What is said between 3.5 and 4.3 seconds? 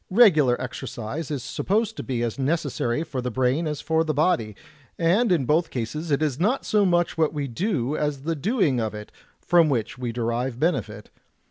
as for the